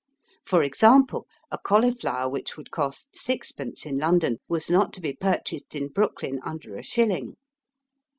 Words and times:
For 0.43 0.63
example, 0.63 1.27
a 1.51 1.59
cauliflower 1.59 2.27
which 2.27 2.57
would 2.57 2.71
cost 2.71 3.15
sixpence 3.15 3.85
in 3.85 3.99
London 3.99 4.39
was 4.47 4.67
not 4.67 4.93
to 4.93 4.99
be 4.99 5.13
purchased 5.13 5.75
in 5.75 5.89
Brooklyn 5.89 6.39
under 6.43 6.75
a 6.75 6.81
shilling. 6.81 7.35